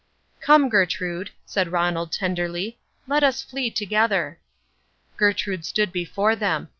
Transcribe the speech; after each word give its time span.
"Come, 0.39 0.67
Gertrude," 0.67 1.29
said 1.45 1.71
Ronald 1.71 2.11
tenderly, 2.11 2.79
"let 3.05 3.23
us 3.23 3.43
flee 3.43 3.69
together." 3.69 4.39
Gertrude 5.15 5.63
stood 5.63 5.91
before 5.91 6.35
them. 6.35 6.69